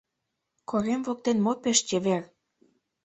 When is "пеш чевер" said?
1.63-2.23